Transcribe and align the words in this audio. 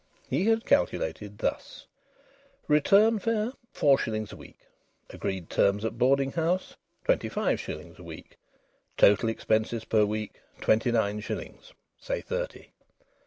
He 0.27 0.45
had 0.45 0.65
calculated 0.65 1.37
thus: 1.37 1.85
Return 2.67 3.19
fare, 3.19 3.53
four 3.71 3.99
shillings 3.99 4.31
a 4.31 4.35
week. 4.35 4.57
Agreed 5.11 5.47
terms 5.47 5.85
at 5.85 5.99
boarding 5.99 6.31
house, 6.31 6.75
twenty 7.05 7.29
five 7.29 7.59
shillings 7.59 7.99
a 7.99 8.03
week. 8.03 8.39
Total 8.97 9.29
expenses 9.29 9.85
per 9.85 10.03
week, 10.03 10.41
twenty 10.59 10.91
nine 10.91 11.19
shillings, 11.19 11.73
say 11.99 12.19
thirty! 12.19 12.71